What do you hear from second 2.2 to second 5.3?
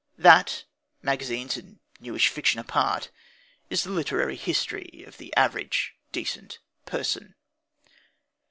fiction apart, is the literary history of